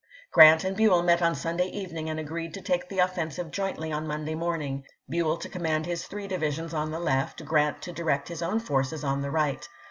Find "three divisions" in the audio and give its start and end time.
6.07-6.73